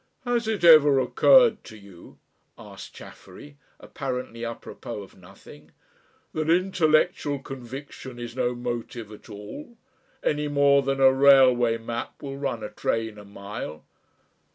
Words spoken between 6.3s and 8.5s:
"that intellectual conviction is